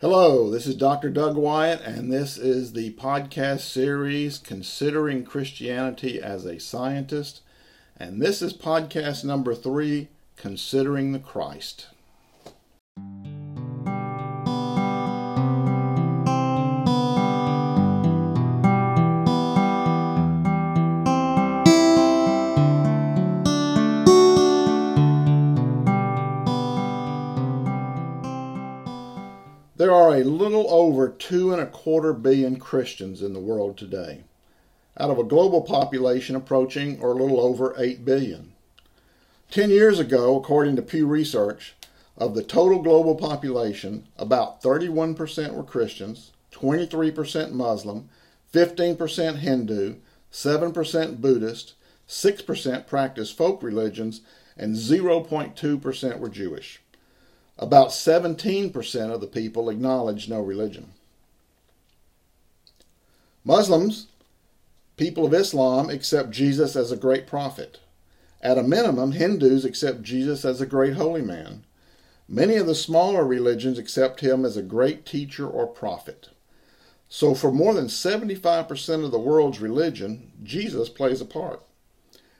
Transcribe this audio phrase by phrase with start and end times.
[0.00, 1.10] Hello, this is Dr.
[1.10, 7.42] Doug Wyatt, and this is the podcast series Considering Christianity as a Scientist.
[7.98, 10.08] And this is podcast number three
[10.38, 11.88] Considering the Christ.
[30.60, 34.24] Little over two and a quarter billion Christians in the world today,
[34.98, 38.52] out of a global population approaching or a little over 8 billion.
[39.50, 41.74] Ten years ago, according to Pew Research,
[42.18, 48.10] of the total global population, about 31% were Christians, 23% Muslim,
[48.52, 49.94] 15% Hindu,
[50.30, 51.72] 7% Buddhist,
[52.06, 54.20] 6% practiced folk religions,
[54.58, 56.82] and 0.2% were Jewish.
[57.60, 60.92] About 17% of the people acknowledge no religion.
[63.44, 64.06] Muslims,
[64.96, 67.78] people of Islam, accept Jesus as a great prophet.
[68.40, 71.64] At a minimum, Hindus accept Jesus as a great holy man.
[72.26, 76.30] Many of the smaller religions accept him as a great teacher or prophet.
[77.10, 81.62] So, for more than 75% of the world's religion, Jesus plays a part.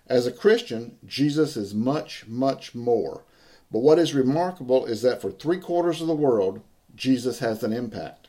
[0.07, 3.25] As a Christian, Jesus is much, much more
[3.71, 6.61] but what is remarkable is that for three quarters of the world,
[6.95, 8.29] Jesus has an impact.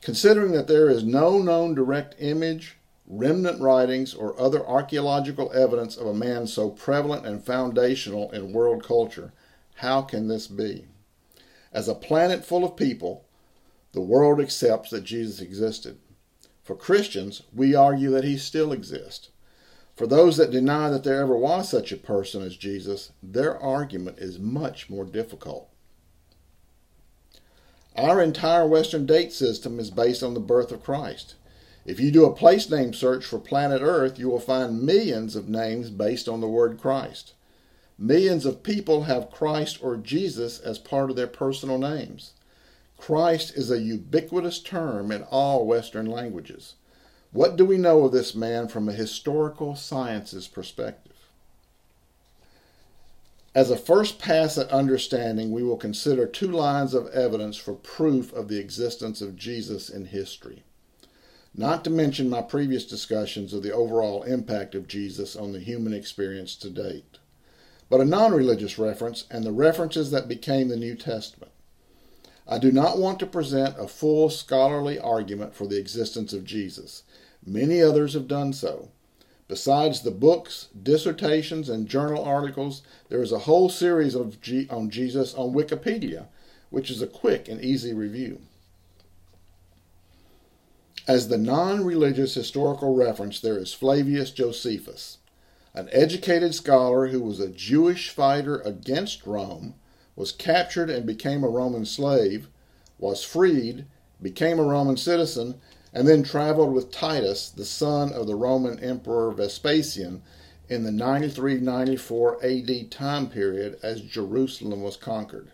[0.00, 6.06] Considering that there is no known direct image, remnant writings, or other archaeological evidence of
[6.06, 9.32] a man so prevalent and foundational in world culture,
[9.76, 10.84] how can this be?
[11.72, 13.24] As a planet full of people,
[13.92, 15.98] the world accepts that Jesus existed.
[16.62, 19.30] For Christians, we argue that he still exists.
[19.96, 24.18] For those that deny that there ever was such a person as Jesus, their argument
[24.18, 25.68] is much more difficult.
[27.96, 31.36] Our entire Western date system is based on the birth of Christ.
[31.86, 35.48] If you do a place name search for planet Earth, you will find millions of
[35.48, 37.34] names based on the word Christ.
[37.96, 42.32] Millions of people have Christ or Jesus as part of their personal names.
[42.98, 46.74] Christ is a ubiquitous term in all Western languages.
[47.34, 51.16] What do we know of this man from a historical sciences perspective?
[53.56, 58.32] As a first pass at understanding, we will consider two lines of evidence for proof
[58.32, 60.62] of the existence of Jesus in history.
[61.52, 65.92] Not to mention my previous discussions of the overall impact of Jesus on the human
[65.92, 67.18] experience to date,
[67.90, 71.50] but a non religious reference and the references that became the New Testament.
[72.46, 77.02] I do not want to present a full scholarly argument for the existence of Jesus.
[77.44, 78.90] Many others have done so.
[79.48, 84.90] Besides the books, dissertations, and journal articles, there is a whole series of G- on
[84.90, 86.26] Jesus on Wikipedia,
[86.70, 88.40] which is a quick and easy review.
[91.06, 95.18] As the non religious historical reference, there is Flavius Josephus,
[95.74, 99.74] an educated scholar who was a Jewish fighter against Rome,
[100.16, 102.48] was captured and became a Roman slave,
[102.98, 103.86] was freed,
[104.22, 105.60] became a Roman citizen,
[105.92, 110.22] and then traveled with Titus, the son of the Roman Emperor Vespasian,
[110.68, 115.50] in the 93 94 AD time period as Jerusalem was conquered.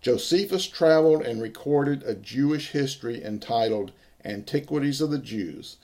[0.00, 3.92] Josephus traveled and recorded a Jewish history entitled
[4.24, 5.76] Antiquities of the Jews,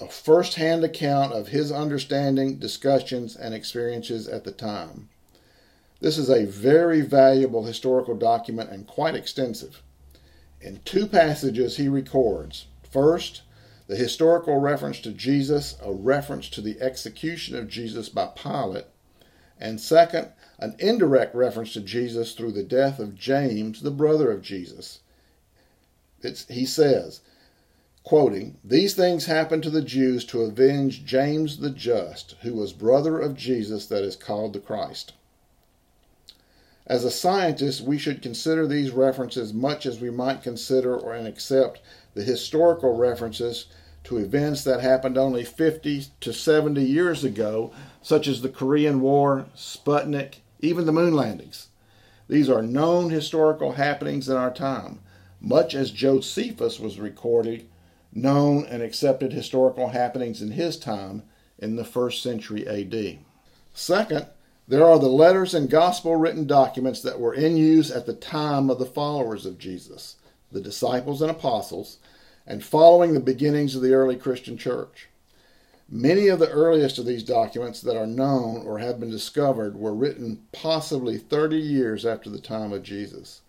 [0.00, 5.08] a first hand account of his understanding, discussions, and experiences at the time.
[6.02, 9.84] This is a very valuable historical document and quite extensive.
[10.60, 13.42] In two passages, he records first,
[13.86, 18.86] the historical reference to Jesus, a reference to the execution of Jesus by Pilate,
[19.60, 24.42] and second, an indirect reference to Jesus through the death of James, the brother of
[24.42, 24.98] Jesus.
[26.20, 27.20] It's, he says,
[28.02, 33.20] quoting, These things happened to the Jews to avenge James the just, who was brother
[33.20, 35.12] of Jesus that is called the Christ.
[36.86, 41.80] As a scientist, we should consider these references much as we might consider or accept
[42.14, 43.66] the historical references
[44.04, 47.72] to events that happened only 50 to 70 years ago,
[48.02, 51.68] such as the Korean War, Sputnik, even the moon landings.
[52.28, 55.00] These are known historical happenings in our time,
[55.40, 57.68] much as Josephus was recording
[58.12, 61.22] known and accepted historical happenings in his time
[61.58, 63.18] in the first century AD.
[63.72, 64.26] Second,
[64.72, 68.70] there are the letters and gospel written documents that were in use at the time
[68.70, 70.16] of the followers of Jesus,
[70.50, 71.98] the disciples and apostles,
[72.46, 75.08] and following the beginnings of the early Christian church.
[75.90, 79.92] Many of the earliest of these documents that are known or have been discovered were
[79.92, 83.42] written possibly 30 years after the time of Jesus.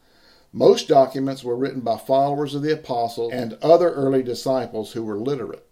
[0.51, 5.17] Most documents were written by followers of the apostles and other early disciples who were
[5.17, 5.65] literate.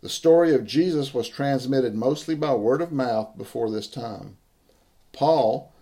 [0.00, 4.38] The story of Jesus was transmitted mostly by word of mouth before this time.
[5.18, 5.72] Paul,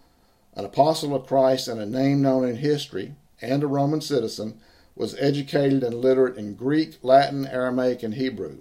[0.54, 4.58] an apostle of Christ and a name known in history, and a Roman citizen,
[4.94, 8.60] was educated and literate in Greek, Latin, Aramaic, and Hebrew.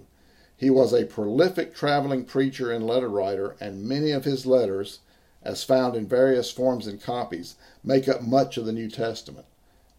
[0.54, 4.98] He was a prolific traveling preacher and letter writer, and many of his letters,
[5.42, 9.46] as found in various forms and copies, make up much of the New Testament.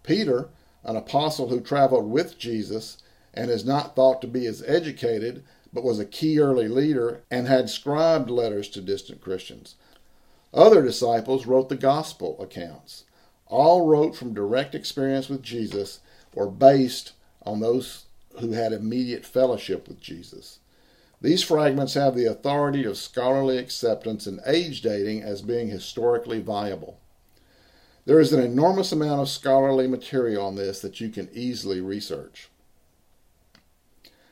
[0.04, 0.50] Peter,
[0.84, 3.00] an apostle who traveled with Jesus
[3.34, 7.48] and is not thought to be as educated, but was a key early leader and
[7.48, 9.74] had scribed letters to distant Christians.
[10.58, 13.04] Other disciples wrote the gospel accounts.
[13.46, 16.00] All wrote from direct experience with Jesus
[16.34, 17.14] or based
[17.44, 18.06] on those
[18.40, 20.58] who had immediate fellowship with Jesus.
[21.22, 27.00] These fragments have the authority of scholarly acceptance and age dating as being historically viable.
[28.06, 32.50] There is an enormous amount of scholarly material on this that you can easily research.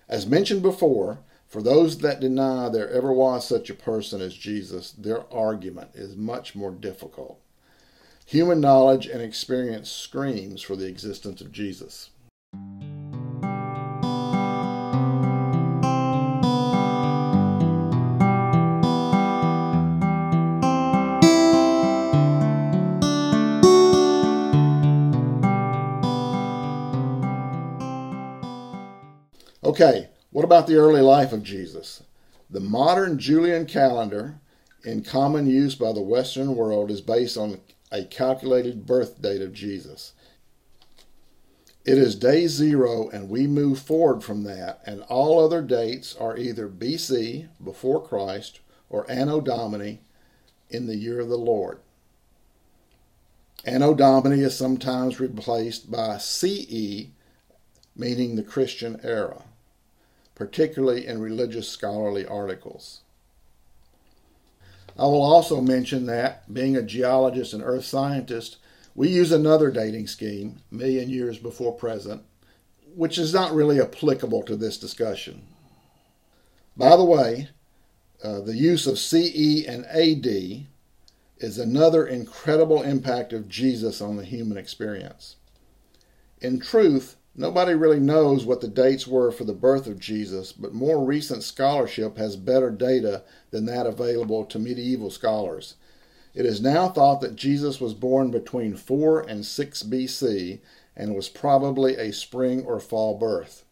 [0.10, 1.20] As mentioned before,
[1.56, 6.14] for those that deny there ever was such a person as Jesus, their argument is
[6.14, 7.40] much more difficult.
[8.26, 12.10] Human knowledge and experience screams for the existence of Jesus.
[29.64, 32.04] Okay, what about the early life of Jesus?
[32.50, 34.38] The modern Julian calendar,
[34.84, 39.54] in common use by the Western world, is based on a calculated birth date of
[39.54, 40.12] Jesus.
[41.86, 46.36] It is day zero, and we move forward from that, and all other dates are
[46.36, 48.60] either BC, before Christ,
[48.90, 50.02] or Anno Domini,
[50.70, 51.80] in the year of the Lord.
[53.64, 57.08] Anno Domini is sometimes replaced by CE,
[57.96, 59.44] meaning the Christian era
[60.36, 63.02] particularly in religious scholarly articles.
[64.98, 68.58] I will also mention that, being a geologist and earth scientist,
[68.94, 72.24] we use another dating scheme, million years before present,
[72.96, 75.48] which is not really applicable to this discussion.
[76.78, 77.50] By the way,
[78.24, 80.68] uh, the use of CE and AD
[81.38, 85.36] is another incredible impact of Jesus on the human experience.
[86.40, 90.74] In truth, Nobody really knows what the dates were for the birth of Jesus, but
[90.74, 95.76] more recent scholarship has better data than that available to medieval scholars.
[96.34, 100.60] It is now thought that Jesus was born between 4 and 6 BC
[100.96, 103.66] and was probably a spring or fall birth.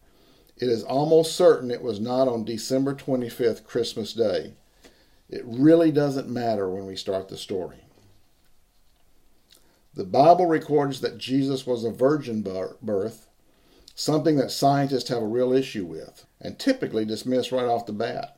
[0.57, 4.53] It is almost certain it was not on December 25th, Christmas Day.
[5.29, 7.85] It really doesn't matter when we start the story.
[9.93, 12.41] The Bible records that Jesus was a virgin
[12.81, 13.29] birth
[13.95, 18.37] something that scientists have a real issue with and typically dismiss right off the bat.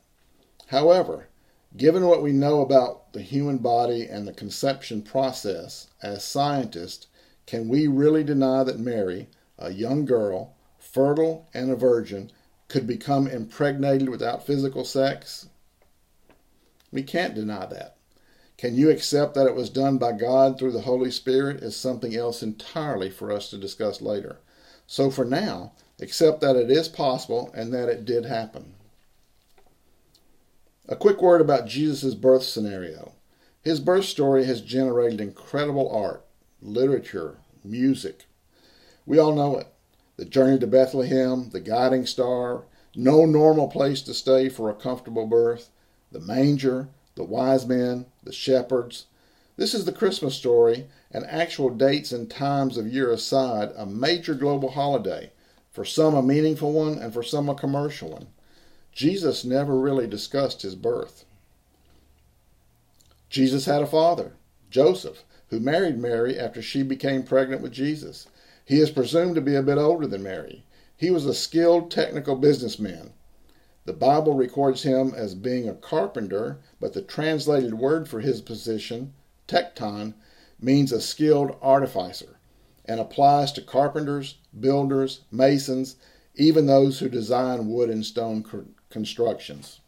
[0.68, 1.28] However,
[1.76, 7.06] given what we know about the human body and the conception process, as scientists,
[7.46, 12.30] can we really deny that Mary, a young girl, fertile and a virgin,
[12.68, 15.48] could become impregnated without physical sex?
[16.90, 17.96] We can't deny that.
[18.58, 22.16] Can you accept that it was done by God through the Holy Spirit is something
[22.16, 24.38] else entirely for us to discuss later.
[24.86, 28.74] So for now, accept that it is possible and that it did happen.
[30.88, 33.12] A quick word about Jesus' birth scenario.
[33.60, 36.24] His birth story has generated incredible art,
[36.62, 38.26] literature, music.
[39.04, 39.66] We all know it.
[40.16, 42.64] The journey to Bethlehem, the guiding star,
[42.94, 45.70] no normal place to stay for a comfortable birth,
[46.12, 49.06] the manger, the wise men, the shepherds,
[49.58, 54.34] this is the Christmas story, and actual dates and times of year aside, a major
[54.34, 55.32] global holiday,
[55.70, 58.26] for some a meaningful one and for some a commercial one.
[58.92, 61.24] Jesus never really discussed his birth.
[63.30, 64.32] Jesus had a father,
[64.70, 68.26] Joseph, who married Mary after she became pregnant with Jesus.
[68.64, 70.64] He is presumed to be a bit older than Mary.
[70.96, 73.12] He was a skilled technical businessman.
[73.86, 79.14] The Bible records him as being a carpenter, but the translated word for his position
[79.48, 80.14] Tekton
[80.60, 82.38] means a skilled artificer
[82.84, 85.96] and applies to carpenters, builders, masons,
[86.34, 88.44] even those who design wood and stone
[88.90, 89.80] constructions.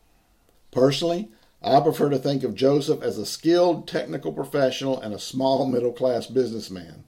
[0.70, 1.30] Personally,
[1.62, 5.92] I prefer to think of Joseph as a skilled technical professional and a small middle
[5.92, 7.04] class businessman.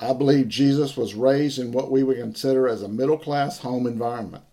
[0.00, 3.86] I believe Jesus was raised in what we would consider as a middle class home
[3.86, 4.44] environment.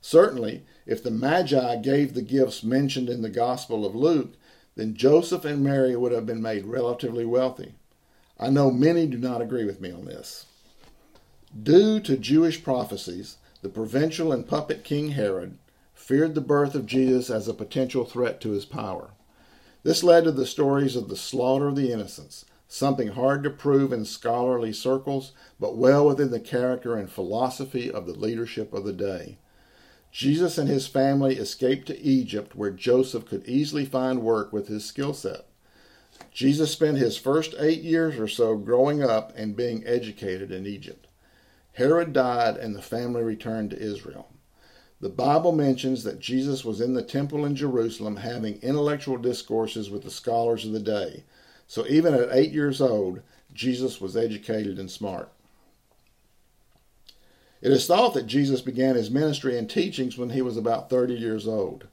[0.00, 4.34] Certainly, if the Magi gave the gifts mentioned in the Gospel of Luke,
[4.76, 7.74] then Joseph and Mary would have been made relatively wealthy.
[8.38, 10.46] I know many do not agree with me on this.
[11.62, 15.56] Due to Jewish prophecies, the provincial and puppet king Herod
[15.94, 19.10] feared the birth of Jesus as a potential threat to his power.
[19.82, 23.92] This led to the stories of the slaughter of the innocents, something hard to prove
[23.92, 28.92] in scholarly circles, but well within the character and philosophy of the leadership of the
[28.92, 29.38] day.
[30.16, 34.82] Jesus and his family escaped to Egypt, where Joseph could easily find work with his
[34.82, 35.44] skill set.
[36.32, 41.06] Jesus spent his first eight years or so growing up and being educated in Egypt.
[41.74, 44.30] Herod died, and the family returned to Israel.
[45.02, 50.02] The Bible mentions that Jesus was in the temple in Jerusalem having intellectual discourses with
[50.02, 51.24] the scholars of the day.
[51.66, 53.20] So even at eight years old,
[53.52, 55.30] Jesus was educated and smart.
[57.66, 61.14] It is thought that Jesus began his ministry and teachings when he was about 30
[61.14, 61.88] years old.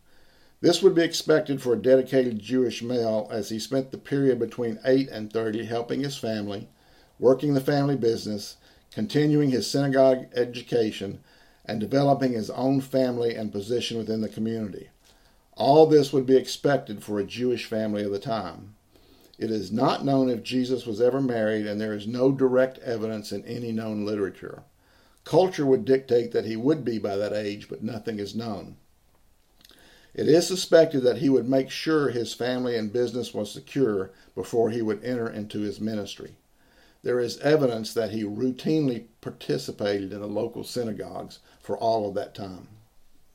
[0.61, 4.77] This would be expected for a dedicated Jewish male as he spent the period between
[4.85, 6.67] 8 and 30 helping his family,
[7.17, 8.57] working the family business,
[8.91, 11.21] continuing his synagogue education,
[11.65, 14.91] and developing his own family and position within the community.
[15.53, 18.75] All this would be expected for a Jewish family of the time.
[19.39, 23.31] It is not known if Jesus was ever married, and there is no direct evidence
[23.31, 24.61] in any known literature.
[25.23, 28.77] Culture would dictate that he would be by that age, but nothing is known.
[30.13, 34.69] It is suspected that he would make sure his family and business was secure before
[34.69, 36.35] he would enter into his ministry
[37.03, 42.33] there is evidence that he routinely participated in the local synagogues for all of that
[42.33, 42.69] time.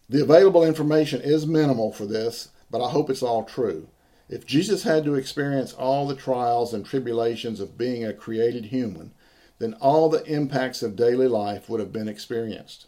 [0.09, 3.89] The available information is minimal for this, but I hope it's all true.
[4.31, 9.13] If Jesus had to experience all the trials and tribulations of being a created human,
[9.59, 12.87] then all the impacts of daily life would have been experienced.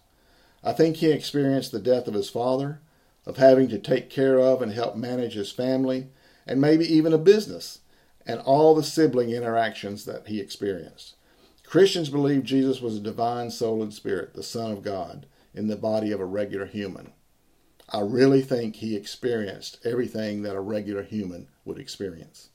[0.62, 2.80] I think he experienced the death of his father,
[3.26, 6.08] of having to take care of and help manage his family,
[6.46, 7.80] and maybe even a business
[8.26, 11.16] and all the sibling interactions that he experienced.
[11.64, 15.76] Christians believe Jesus was a divine soul and spirit, the Son of God, in the
[15.76, 17.12] body of a regular human.
[17.88, 22.50] I really think he experienced everything that a regular human would experience.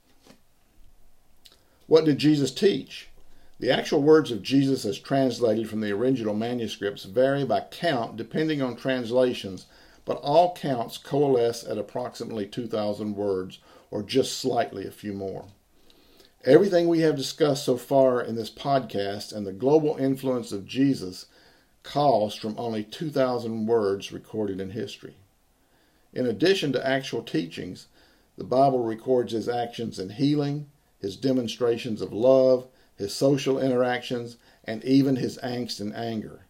[1.88, 3.10] What did Jesus teach?
[3.58, 8.62] The actual words of Jesus as translated from the original manuscripts vary by count depending
[8.62, 9.66] on translations,
[10.04, 13.60] but all counts coalesce at approximately 2,000 words
[13.92, 15.46] or just slightly a few more.
[16.44, 21.26] Everything we have discussed so far in this podcast and the global influence of Jesus
[21.82, 25.16] calls from only 2,000 words recorded in history.
[26.14, 27.88] In addition to actual teachings,
[28.38, 30.70] the Bible records his actions in healing,
[31.00, 36.42] his demonstrations of love, his social interactions, and even his angst and anger.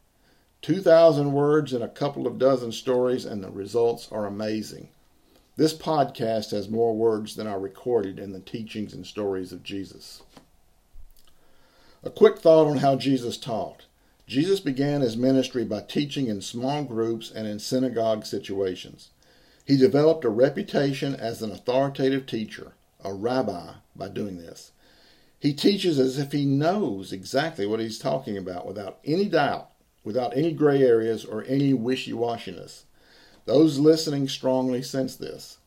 [0.61, 4.89] 2,000 words in a couple of dozen stories, and the results are amazing.
[5.57, 10.21] This podcast has more words than are recorded in the teachings and stories of Jesus.
[12.03, 13.85] A quick thought on how Jesus taught.
[14.27, 19.09] Jesus began his ministry by teaching in small groups and in synagogue situations.
[19.65, 22.73] He developed a reputation as an authoritative teacher,
[23.03, 24.71] a rabbi, by doing this.
[25.39, 29.69] He teaches as if he knows exactly what he's talking about without any doubt,
[30.03, 32.83] without any gray areas or any wishy washiness.
[33.45, 35.57] Those listening strongly sensed this.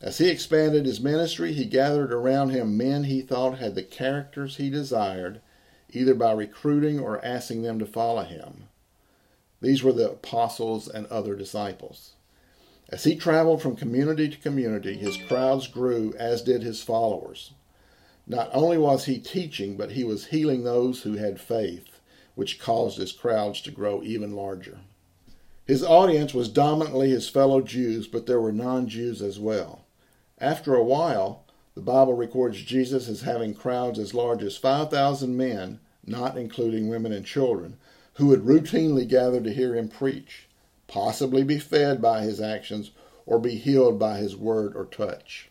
[0.00, 4.58] As he expanded his ministry, he gathered around him men he thought had the characters
[4.58, 5.40] he desired,
[5.90, 8.68] either by recruiting or asking them to follow him.
[9.60, 12.12] These were the apostles and other disciples.
[12.90, 17.52] As he traveled from community to community, his crowds grew, as did his followers.
[18.26, 22.00] Not only was he teaching, but he was healing those who had faith,
[22.34, 24.80] which caused his crowds to grow even larger.
[25.64, 29.84] His audience was dominantly his fellow Jews, but there were non Jews as well.
[30.38, 35.78] After a while, the Bible records Jesus as having crowds as large as 5,000 men,
[36.04, 37.76] not including women and children,
[38.14, 40.48] who would routinely gather to hear him preach,
[40.88, 42.90] possibly be fed by his actions
[43.24, 45.50] or be healed by his word or touch.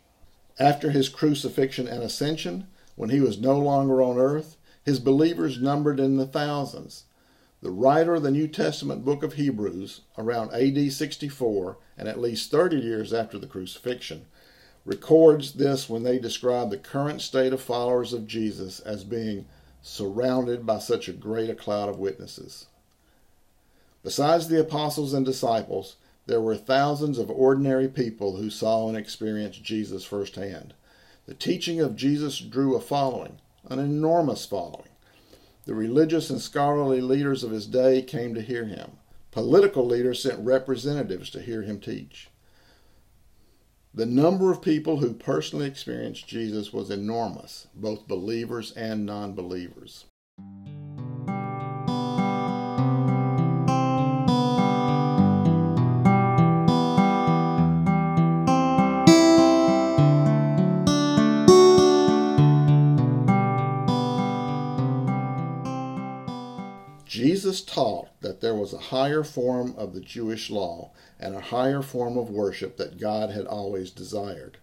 [0.60, 6.00] After his crucifixion and ascension, when he was no longer on earth, his believers numbered
[6.00, 7.04] in the thousands.
[7.62, 12.52] The writer of the New Testament book of Hebrews, around AD 64, and at least
[12.52, 14.26] 30 years after the crucifixion,
[14.86, 19.48] records this when they describe the current state of followers of Jesus as being
[19.82, 22.68] surrounded by such a great a cloud of witnesses.
[24.04, 25.96] Besides the apostles and disciples,
[26.27, 30.74] there were thousands of ordinary people who saw and experienced Jesus firsthand.
[31.27, 33.39] The teaching of Jesus drew a following,
[33.70, 34.89] an enormous following.
[35.65, 38.98] The religious and scholarly leaders of his day came to hear him.
[39.32, 42.29] Political leaders sent representatives to hear him teach.
[43.94, 50.05] The number of people who personally experienced Jesus was enormous, both believers and non believers.
[67.56, 71.82] Jesus taught that there was a higher form of the Jewish law and a higher
[71.82, 74.58] form of worship that God had always desired.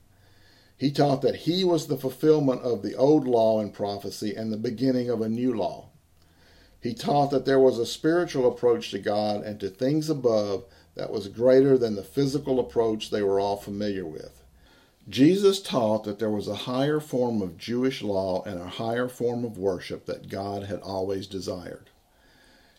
[0.77, 4.59] He taught that he was the fulfillment of the old law and prophecy and the
[4.59, 5.89] beginning of a new law.
[6.83, 11.11] He taught that there was a spiritual approach to God and to things above that
[11.11, 14.43] was greater than the physical approach they were all familiar with.
[15.09, 19.47] Jesus taught that there was a higher form of Jewish law and a higher form
[19.47, 21.89] of worship that God had always desired.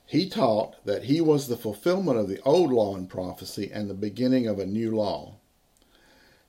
[0.06, 3.96] He taught that he was the fulfillment of the old law and prophecy and the
[3.96, 5.36] beginning of a new law.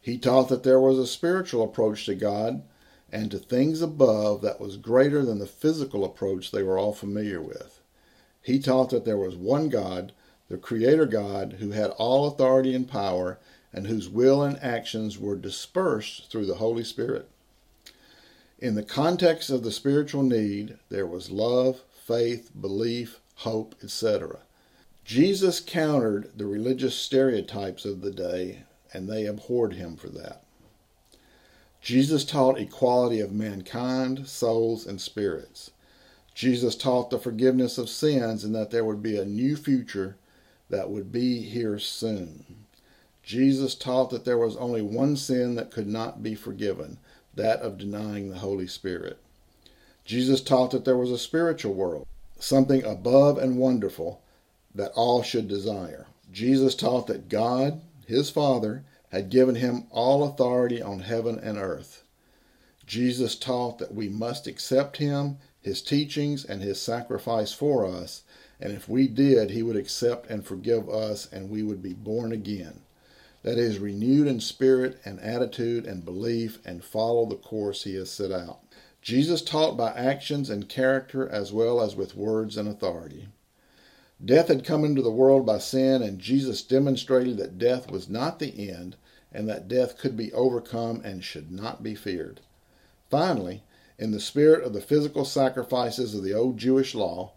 [0.01, 2.63] He taught that there was a spiritual approach to God
[3.11, 7.41] and to things above that was greater than the physical approach they were all familiar
[7.41, 7.81] with.
[8.43, 10.13] He taught that there was one God,
[10.49, 13.39] the Creator God, who had all authority and power,
[13.73, 17.31] and whose will and actions were dispersed through the Holy Spirit.
[18.59, 24.39] In the context of the spiritual need, there was love, faith, belief, hope, etc.
[25.05, 28.63] Jesus countered the religious stereotypes of the day,
[28.93, 30.43] and they abhorred him for that.
[31.83, 35.71] Jesus taught equality of mankind, souls, and spirits.
[36.35, 40.17] Jesus taught the forgiveness of sins and that there would be a new future
[40.71, 42.65] that would be here soon.
[43.23, 46.99] Jesus taught that there was only one sin that could not be forgiven,
[47.35, 49.19] that of denying the Holy Spirit.
[50.05, 52.07] Jesus taught that there was a spiritual world,
[52.45, 54.23] something above and wonderful
[54.75, 56.07] that all should desire.
[56.31, 62.03] Jesus taught that God, his Father, had given him all authority on heaven and earth.
[62.87, 68.23] Jesus taught that we must accept him, his teachings, and his sacrifice for us,
[68.61, 72.33] and if we did, he would accept and forgive us, and we would be born
[72.33, 72.81] again.
[73.43, 78.11] That is, renewed in spirit and attitude and belief, and follow the course he has
[78.11, 78.64] set out.
[79.05, 83.29] Jesus taught by actions and character as well as with words and authority.
[84.25, 88.39] Death had come into the world by sin, and Jesus demonstrated that death was not
[88.39, 88.97] the end,
[89.31, 92.41] and that death could be overcome and should not be feared.
[93.11, 93.63] Finally,
[93.99, 97.35] in the spirit of the physical sacrifices of the old Jewish law,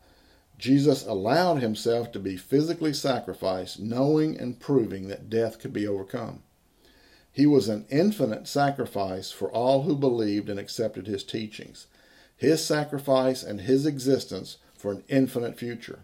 [0.58, 6.44] Jesus allowed himself to be physically sacrificed, knowing and proving that death could be overcome.
[7.38, 11.86] He was an infinite sacrifice for all who believed and accepted his teachings,
[12.36, 16.00] his sacrifice and his existence for an infinite future.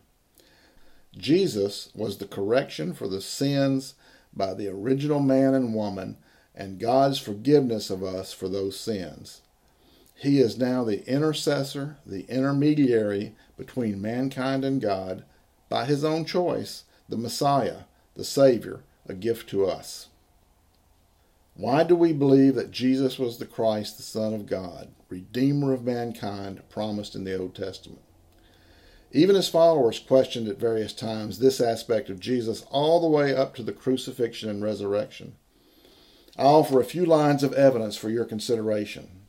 [1.18, 3.96] Jesus was the correction for the sins
[4.32, 6.18] by the original man and woman
[6.54, 9.42] and God's forgiveness of us for those sins.
[10.14, 15.24] He is now the intercessor, the intermediary between mankind and God,
[15.68, 20.10] by his own choice, the Messiah, the Savior, a gift to us.
[21.56, 25.84] Why do we believe that Jesus was the Christ, the Son of God, Redeemer of
[25.84, 28.02] mankind, promised in the Old Testament?
[29.12, 33.54] Even his followers questioned at various times this aspect of Jesus all the way up
[33.56, 35.36] to the crucifixion and resurrection.
[36.36, 39.28] I offer a few lines of evidence for your consideration.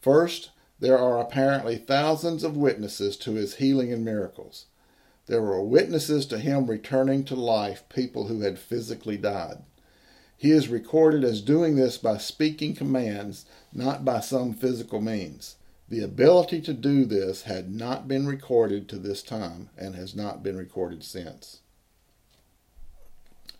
[0.00, 4.66] First, there are apparently thousands of witnesses to his healing and miracles.
[5.26, 9.62] There were witnesses to him returning to life people who had physically died.
[10.36, 15.56] He is recorded as doing this by speaking commands, not by some physical means.
[15.88, 20.42] The ability to do this had not been recorded to this time and has not
[20.42, 21.60] been recorded since.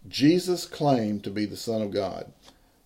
[0.08, 2.32] Jesus claimed to be the Son of God.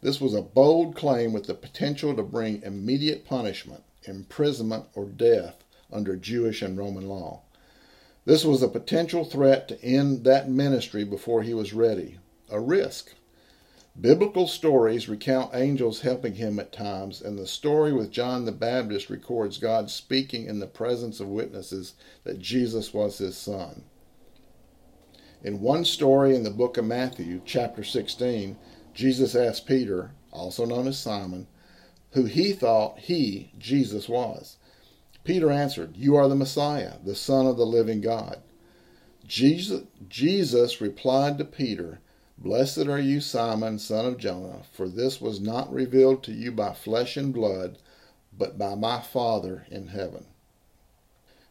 [0.00, 5.64] This was a bold claim with the potential to bring immediate punishment, imprisonment, or death
[5.92, 7.42] under Jewish and Roman law.
[8.24, 12.18] This was a potential threat to end that ministry before he was ready,
[12.50, 13.14] a risk.
[14.00, 19.10] Biblical stories recount angels helping him at times, and the story with John the Baptist
[19.10, 23.82] records God speaking in the presence of witnesses that Jesus was his son.
[25.42, 28.56] In one story in the book of Matthew, chapter 16,
[28.94, 31.48] Jesus asked Peter, also known as Simon,
[32.12, 34.58] who he thought he, Jesus, was.
[35.24, 38.42] Peter answered, You are the Messiah, the Son of the living God.
[39.26, 42.00] Jesus, Jesus replied to Peter,
[42.40, 46.72] Blessed are you, Simon, son of Jonah, for this was not revealed to you by
[46.72, 47.78] flesh and blood,
[48.32, 50.24] but by my Father in heaven.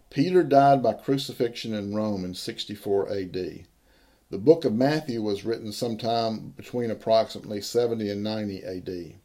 [0.10, 3.66] Peter died by crucifixion in Rome in 64 AD.
[4.30, 9.16] The book of Matthew was written sometime between approximately 70 and 90 AD.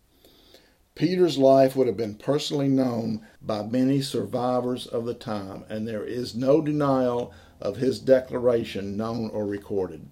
[0.96, 6.04] Peter's life would have been personally known by many survivors of the time, and there
[6.04, 10.08] is no denial of his declaration known or recorded.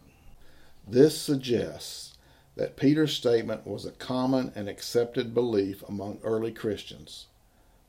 [0.90, 2.18] This suggests
[2.56, 7.26] that Peter's statement was a common and accepted belief among early Christians.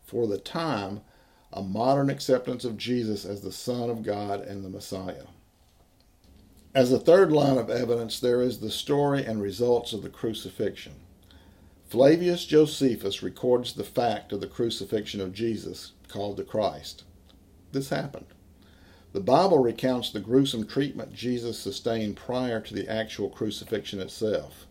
[0.05, 1.01] For the time,
[1.51, 5.25] a modern acceptance of Jesus as the Son of God and the Messiah.
[6.75, 10.93] As a third line of evidence, there is the story and results of the crucifixion.
[11.89, 17.03] Flavius Josephus records the fact of the crucifixion of Jesus, called the Christ.
[17.71, 18.27] This happened.
[19.13, 24.65] The Bible recounts the gruesome treatment Jesus sustained prior to the actual crucifixion itself.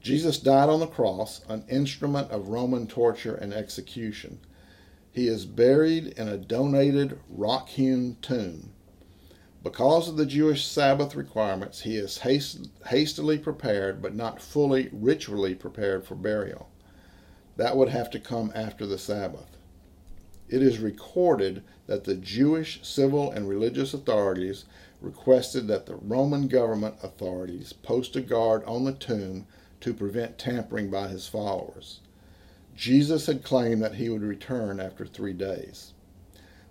[0.00, 4.38] Jesus died on the cross, an instrument of Roman torture and execution.
[5.12, 8.72] He is buried in a donated rock hewn tomb.
[9.62, 15.54] Because of the Jewish Sabbath requirements, he is hast- hastily prepared, but not fully ritually
[15.54, 16.70] prepared for burial.
[17.56, 19.58] That would have to come after the Sabbath.
[20.50, 24.64] It is recorded that the Jewish civil and religious authorities
[25.00, 29.46] requested that the Roman government authorities post a guard on the tomb
[29.80, 32.00] to prevent tampering by his followers.
[32.74, 35.92] Jesus had claimed that he would return after three days.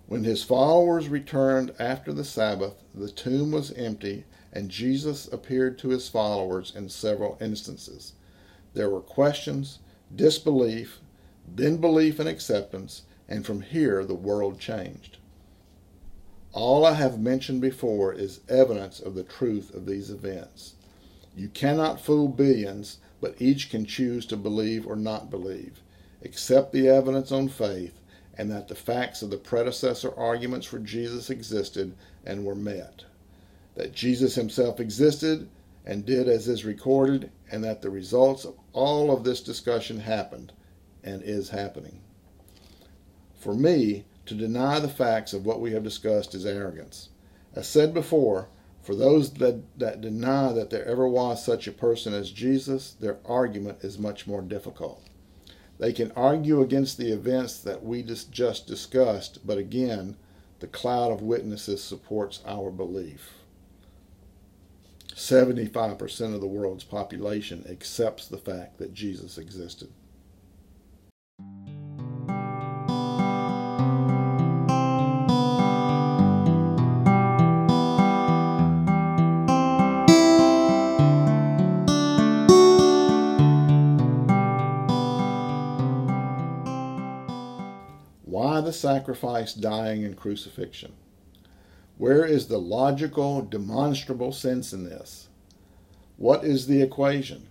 [0.06, 5.88] When his followers returned after the Sabbath, the tomb was empty, and Jesus appeared to
[5.88, 8.12] his followers in several instances.
[8.74, 9.78] There were questions,
[10.14, 11.00] disbelief,
[11.48, 15.16] then belief and acceptance, and from here the world changed.
[16.52, 20.74] All I have mentioned before is evidence of the truth of these events.
[21.36, 25.80] You cannot fool billions, but each can choose to believe or not believe.
[26.22, 28.00] Accept the evidence on faith
[28.36, 33.04] and that the facts of the predecessor arguments for Jesus existed and were met.
[33.76, 35.48] That Jesus himself existed
[35.86, 40.52] and did as is recorded, and that the results of all of this discussion happened
[41.02, 42.00] and is happening.
[43.40, 47.08] For me, to deny the facts of what we have discussed is arrogance.
[47.54, 48.48] As said before,
[48.82, 53.16] for those that, that deny that there ever was such a person as Jesus, their
[53.24, 55.02] argument is much more difficult.
[55.78, 60.16] They can argue against the events that we just discussed, but again,
[60.58, 63.32] the cloud of witnesses supports our belief.
[65.14, 69.88] 75% of the world's population accepts the fact that Jesus existed.
[88.80, 90.92] Sacrifice, dying, and crucifixion?
[91.98, 95.28] Where is the logical, demonstrable sense in this?
[96.16, 97.46] What is the equation?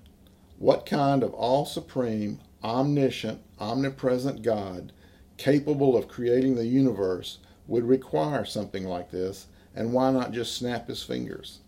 [0.57, 4.91] What kind of all supreme, omniscient, omnipresent God,
[5.37, 7.37] capable of creating the universe,
[7.67, 11.59] would require something like this, and why not just snap his fingers?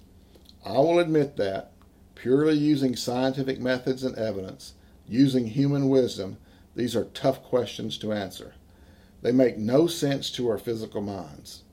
[0.66, 1.72] I will admit that,
[2.16, 4.74] purely using scientific methods and evidence,
[5.08, 6.38] using human wisdom,
[6.76, 8.54] these are tough questions to answer.
[9.22, 11.64] They make no sense to our physical minds.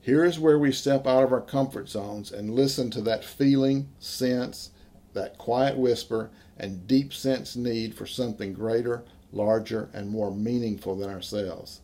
[0.00, 3.88] Here is where we step out of our comfort zones and listen to that feeling,
[3.98, 4.70] sense,
[5.12, 11.10] that quiet whisper, and deep sense need for something greater, larger, and more meaningful than
[11.10, 11.80] ourselves.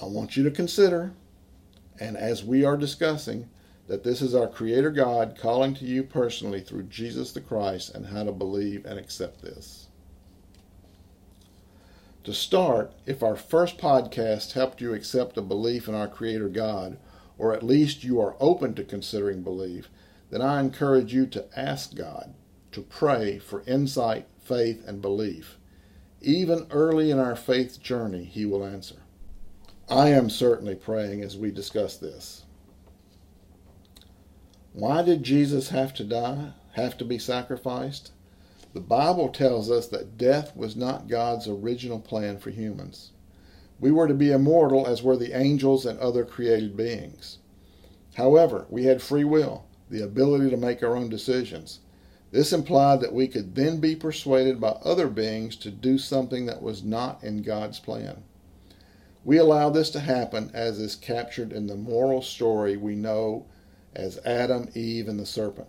[0.00, 1.12] I want you to consider,
[2.00, 3.48] and as we are discussing,
[3.88, 8.06] that this is our Creator God calling to you personally through Jesus the Christ and
[8.06, 9.81] how to believe and accept this.
[12.24, 16.96] To start, if our first podcast helped you accept a belief in our Creator God,
[17.36, 19.90] or at least you are open to considering belief,
[20.30, 22.34] then I encourage you to ask God,
[22.70, 25.58] to pray for insight, faith, and belief.
[26.20, 29.02] Even early in our faith journey, He will answer.
[29.88, 32.44] I am certainly praying as we discuss this.
[34.72, 38.12] Why did Jesus have to die, have to be sacrificed?
[38.74, 43.10] The Bible tells us that death was not God's original plan for humans.
[43.78, 47.36] We were to be immortal as were the angels and other created beings.
[48.14, 51.80] However, we had free will, the ability to make our own decisions.
[52.30, 56.62] This implied that we could then be persuaded by other beings to do something that
[56.62, 58.22] was not in God's plan.
[59.22, 63.44] We allow this to happen as is captured in the moral story we know
[63.94, 65.68] as Adam, Eve, and the serpent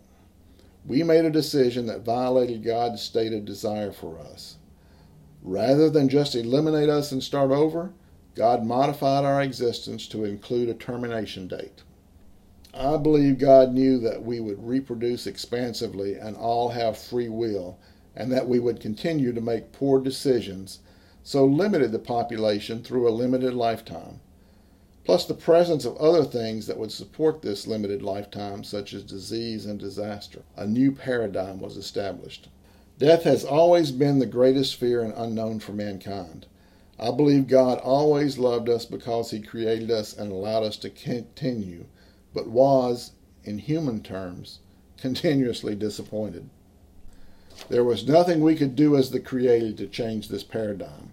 [0.86, 4.58] we made a decision that violated God's stated desire for us.
[5.42, 7.94] Rather than just eliminate us and start over,
[8.36, 11.84] God modified our existence to include a termination date.
[12.74, 17.78] I believe God knew that we would reproduce expansively and all have free will,
[18.16, 20.80] and that we would continue to make poor decisions,
[21.24, 24.20] so limited the population through a limited lifetime
[25.04, 29.66] plus the presence of other things that would support this limited lifetime, such as disease
[29.66, 30.42] and disaster.
[30.56, 32.48] A new paradigm was established.
[33.00, 36.46] Death has always been the greatest fear and unknown for mankind.
[37.00, 41.86] I believe God always loved us because He created us and allowed us to continue,
[42.34, 43.12] but was,
[43.44, 44.60] in human terms,
[44.98, 46.50] continuously disappointed.
[47.70, 51.12] There was nothing we could do as the Creator to change this paradigm.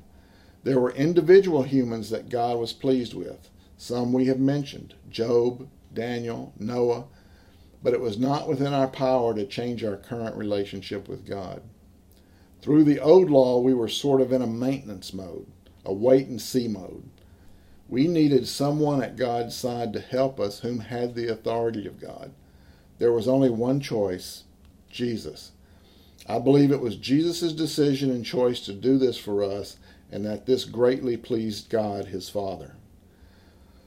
[0.63, 3.51] There were individual humans that God was pleased with.
[3.81, 7.07] Some we have mentioned Job, Daniel, Noah,
[7.83, 11.63] but it was not within our power to change our current relationship with God.
[12.61, 15.47] Through the old law, we were sort of in a maintenance mode,
[15.83, 17.09] a wait and see mode.
[17.89, 22.33] We needed someone at God's side to help us whom had the authority of God.
[22.99, 24.45] There was only one choice
[24.91, 25.53] Jesus.
[26.27, 29.79] I believe it was Jesus' decision and choice to do this for us,
[30.13, 32.75] and that this greatly pleased God, his Father.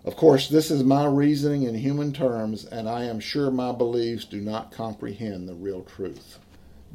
[0.06, 4.26] Of course, this is my reasoning in human terms, and I am sure my beliefs
[4.26, 6.40] do not comprehend the real truth.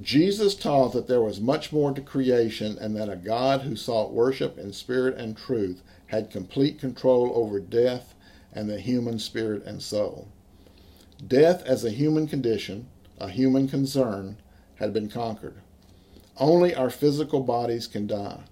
[0.02, 4.12] Jesus taught that there was much more to creation and that a God who sought
[4.12, 8.14] worship in spirit and truth had complete control over death
[8.52, 10.28] and the human spirit and soul.
[11.26, 14.36] Death as a human condition, a human concern,
[14.76, 15.56] had been conquered.
[16.36, 18.42] Only our physical bodies can die.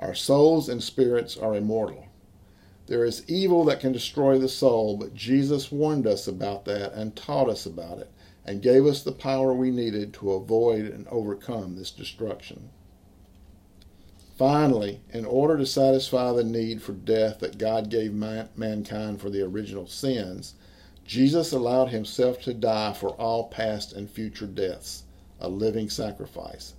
[0.00, 2.08] Our souls and spirits are immortal.
[2.90, 7.14] There is evil that can destroy the soul, but Jesus warned us about that and
[7.14, 8.10] taught us about it
[8.44, 12.70] and gave us the power we needed to avoid and overcome this destruction.
[14.36, 19.30] Finally, in order to satisfy the need for death that God gave man- mankind for
[19.30, 20.54] the original sins,
[21.04, 25.04] Jesus allowed himself to die for all past and future deaths,
[25.38, 26.74] a living sacrifice.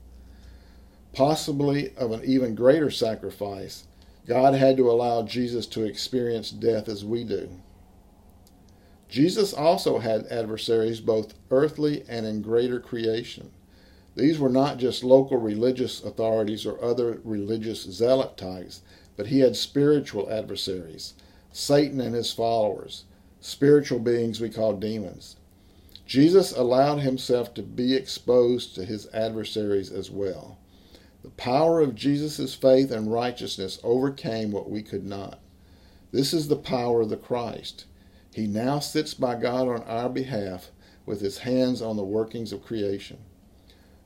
[1.14, 3.86] Possibly of an even greater sacrifice,
[4.28, 7.50] God had to allow Jesus to experience death as we do.
[9.10, 13.52] Jesus also had adversaries both earthly and in greater creation.
[14.16, 18.82] These were not just local religious authorities or other religious zealot types,
[19.18, 21.14] but he had spiritual adversaries,
[21.52, 23.06] Satan and his followers,
[23.42, 25.36] spiritual beings we call demons.
[26.06, 30.58] Jesus allowed himself to be exposed to his adversaries as well.
[31.24, 35.40] The power of Jesus' faith and righteousness overcame what we could not.
[36.12, 37.86] This is the power of the Christ.
[38.34, 40.72] He now sits by God on our behalf
[41.06, 43.18] with his hands on the workings of creation.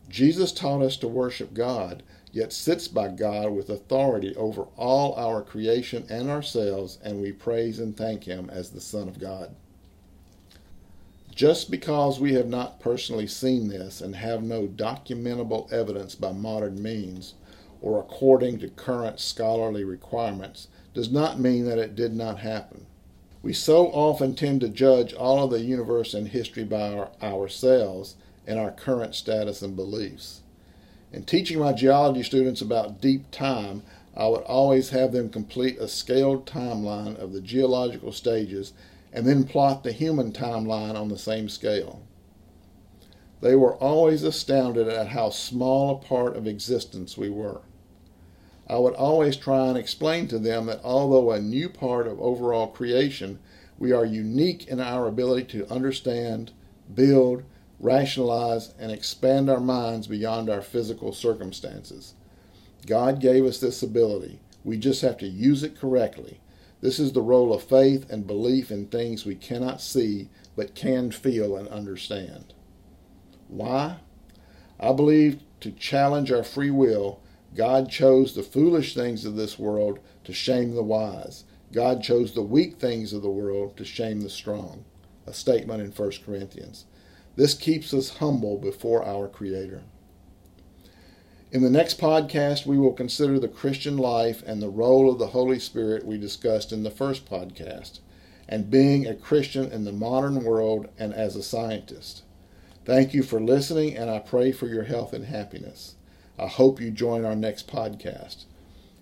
[0.10, 5.42] Jesus taught us to worship God, yet sits by God with authority over all our
[5.42, 9.56] creation and ourselves, and we praise and thank him as the Son of God.
[11.36, 16.82] Just because we have not personally seen this and have no documentable evidence by modern
[16.82, 17.34] means
[17.82, 22.86] or according to current scholarly requirements does not mean that it did not happen.
[23.44, 28.16] We so often tend to judge all of the universe and history by our, ourselves
[28.48, 30.42] and our current status and beliefs.
[31.12, 33.84] In teaching my geology students about deep time,
[34.16, 38.72] I would always have them complete a scaled timeline of the geological stages
[39.16, 42.04] and then plot the human timeline on the same scale.
[43.40, 47.62] They were always astounded at how small a part of existence we were.
[48.68, 52.68] I would always try and explain to them that although a new part of overall
[52.68, 53.40] creation,
[53.80, 56.52] we are unique in our ability to understand,
[56.94, 57.44] build,
[57.80, 62.16] rationalize, and expand our minds beyond our physical circumstances.
[62.86, 64.40] God gave us this ability.
[64.66, 66.42] We just have to use it correctly
[66.86, 71.10] this is the role of faith and belief in things we cannot see but can
[71.10, 72.54] feel and understand.
[73.48, 73.98] Why?
[74.80, 77.22] I believe to challenge our free will,
[77.56, 81.46] God chose the foolish things of this world to shame the wise.
[81.74, 84.86] God chose the weak things of the world to shame the strong.
[85.26, 86.86] A statement in 1 Corinthians.
[87.36, 89.82] This keeps us humble before our Creator.
[91.52, 95.28] In the next podcast, we will consider the Christian life and the role of the
[95.28, 98.00] Holy Spirit we discussed in the first podcast,
[98.50, 102.24] and being a Christian in the modern world and as a scientist.
[102.84, 105.96] Thank you for listening, and I pray for your health and happiness.
[106.38, 108.46] I hope you join our next podcast.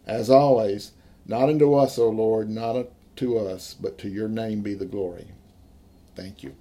[0.05, 0.91] As always,
[1.25, 5.27] not unto us, O Lord, not to us, but to your name be the glory.
[6.15, 6.55] Thank you.